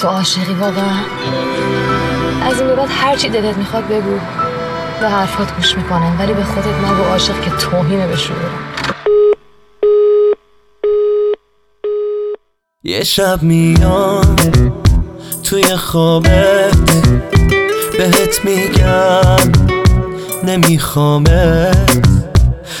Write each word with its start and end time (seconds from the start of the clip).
تو 0.00 0.08
عاشقی 0.08 0.54
واقعا. 0.54 1.00
از 2.42 2.60
این 2.60 2.76
بعد 2.76 2.88
هرچی 2.90 3.28
دلت 3.28 3.56
می‌خواد 3.56 3.88
بگو. 3.88 4.18
به 5.00 5.08
حرفات 5.08 5.56
گوش 5.56 5.76
می‌کنم 5.76 6.16
ولی 6.18 6.32
به 6.32 6.44
خودت 6.44 6.66
نگو 6.66 7.02
عاشق 7.02 7.40
که 7.40 7.50
توهینه 7.50 8.06
به 8.06 8.16
یه 12.84 13.04
شب 13.04 13.42
میام 13.42 14.36
توی 15.42 15.76
خوابت 15.76 16.90
بهت 17.98 18.44
میگم 18.44 19.52
نمیخوامت 20.44 22.06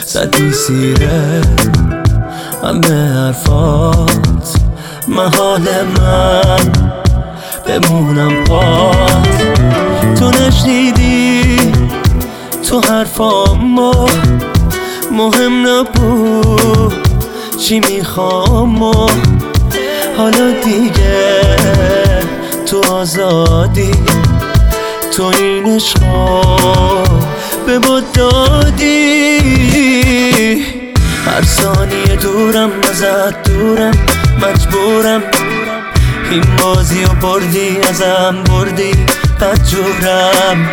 زدی 0.04 0.52
سیره 0.52 1.40
همه 2.62 3.14
حرفات 3.14 4.56
محال 5.08 5.68
من. 5.98 6.99
بمونم 7.70 8.44
پات 8.44 9.28
تو 10.18 10.30
نشنیدی 10.30 11.58
تو 12.68 12.80
حرفامو 12.80 14.08
مهم 15.12 15.66
نبود 15.66 17.08
چی 17.58 17.80
می‌خوام 17.80 18.82
و 18.82 19.10
حالا 20.16 20.52
دیگه 20.64 21.40
تو 22.66 22.92
آزادی. 22.92 23.94
تو 25.16 25.24
این 25.24 25.80
به 27.66 27.78
با 27.78 28.00
دادی. 28.14 29.40
هر 31.26 31.42
ثانیه 31.42 32.16
دورم 32.22 32.70
ازت 32.90 33.42
دورم 33.42 33.92
مجبورم 34.42 35.22
این 36.30 36.44
بازی 36.62 37.04
و 37.04 37.08
بردی 37.08 37.80
ازم 37.88 38.44
بردی 38.44 38.90
بدجورم 39.40 40.68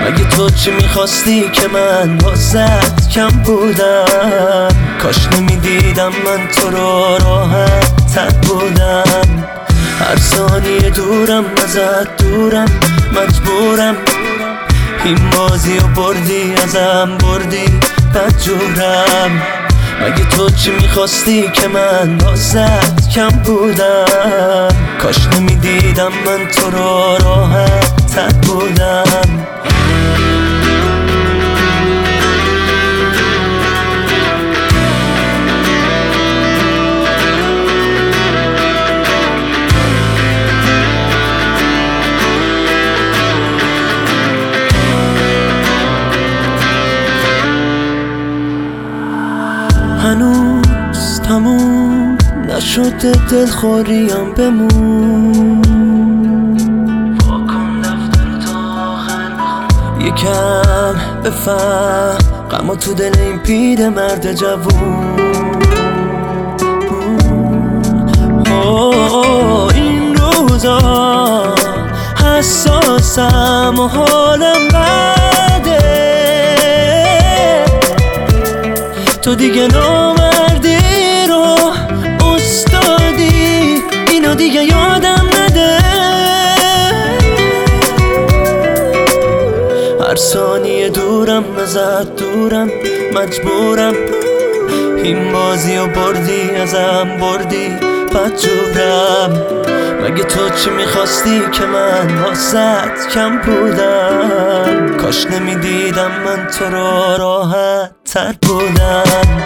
مگه 0.00 0.24
تو 0.24 0.50
چی 0.50 0.70
می‌خواستی 0.70 1.50
که 1.50 1.68
من 1.68 2.18
واسد 2.18 3.08
کم 3.14 3.28
بودم؟ 3.28 4.68
کاش 5.02 5.16
نمی‌دیدم 5.32 6.08
من 6.08 6.48
تو 6.48 6.70
رو 6.70 7.18
راحت 7.24 8.14
تر 8.14 8.30
بودم. 8.30 9.44
هر 10.00 10.16
ثانیه 10.16 10.90
دورم 10.90 11.44
ازت 11.64 12.16
دورم 12.16 12.68
مجبورم. 13.12 13.96
این 15.04 15.18
بازی 15.36 15.78
و 15.78 15.86
بردی 15.86 16.54
ازم 16.64 17.18
بردی 17.18 17.80
بدجورم 18.14 19.42
مگه 20.00 20.24
تو 20.28 20.50
چی 20.50 20.70
می‌خواستی 20.70 21.50
که 21.50 21.68
من 21.68 22.18
واسد 22.18 23.08
کم 23.14 23.28
بودم؟ 23.28 24.68
کاش 25.02 25.16
نمی‌دیدم 25.26 26.12
من 26.26 26.48
تو 26.48 26.70
رو 26.70 27.16
راحت 27.24 28.46
بودم. 28.46 29.46
نشده 52.48 53.12
دلخوریم 53.30 54.32
بمون. 54.36 55.62
یکم 60.00 60.94
بفهم 61.24 62.18
غم 62.50 62.74
تو 62.74 62.94
دل 62.94 63.18
این 63.18 63.38
پیر 63.38 63.88
مرد 63.88 64.32
جوون. 64.32 65.20
این 69.74 70.16
روزا 70.16 71.54
حساسم 72.24 73.74
و 73.78 73.88
حالم 73.88 74.68
بده. 74.68 75.78
تو 79.22 79.34
دیگه 79.34 79.68
نامردی 79.68 80.13
دیگه 84.34 84.64
یادم 84.64 85.26
نده. 85.40 85.78
هر 90.08 90.16
ثانیه 90.16 90.88
دورم 90.88 91.44
ازت 91.62 92.16
دورم 92.16 92.70
مجبورم. 93.14 93.94
این 95.04 95.32
بازی 95.32 95.76
و 95.76 95.86
بردی 95.86 96.50
ازم 96.62 97.08
بردی 97.20 97.68
بدجورم 98.14 99.42
مگه 100.02 100.24
تو 100.24 100.50
چی 100.50 100.70
می‌خواستی 100.70 101.42
که 101.52 101.64
من 101.64 102.18
واسط 102.22 103.08
کم 103.14 103.38
بودم؟ 103.38 104.96
کاش 104.96 105.26
نمی‌دیدم 105.26 106.10
من 106.24 106.46
تو 106.46 106.64
رو 106.64 107.16
راحت 107.18 107.90
تر 108.12 108.34
بودم. 108.42 109.42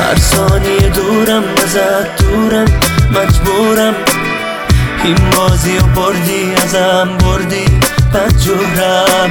هر 0.00 0.18
ثانیه 0.18 0.88
دورم 0.94 1.44
ازت 1.64 2.22
دورم 2.22 2.66
مجبورم. 3.10 3.94
این 5.04 5.16
بازی 5.36 5.78
و 5.78 5.82
بردی 5.82 6.54
ازم 6.54 7.08
بردی 7.18 7.64
بدجورم 8.14 9.30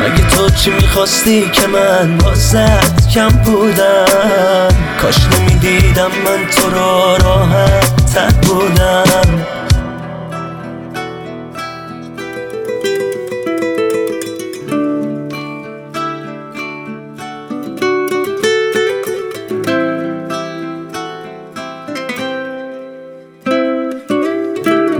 مگه 0.00 0.28
تو 0.28 0.50
چی 0.50 0.70
می‌خواستی 0.70 1.50
که 1.50 1.66
من 1.66 2.18
واسط 2.18 3.06
کم 3.14 3.28
بودم؟ 3.28 4.68
کاش 5.02 5.16
نمی‌دیدم 5.32 6.10
من 6.24 6.46
تو 6.46 6.70
رو 6.70 7.16
راحت 7.24 8.14
تر 8.14 8.30
بودم. 8.30 9.46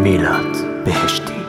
میلاد 0.05 0.85
بهشتی. 0.85 1.44